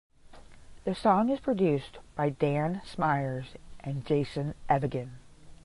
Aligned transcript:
The 0.83 0.95
song 0.95 1.29
is 1.29 1.39
produced 1.39 1.99
by 2.15 2.31
Dan 2.31 2.81
Smyers 2.83 3.53
and 3.81 4.03
Jason 4.03 4.55
Evigan. 4.67 5.19